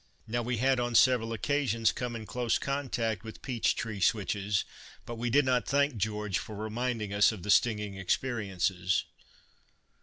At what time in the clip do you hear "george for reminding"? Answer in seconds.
5.95-7.13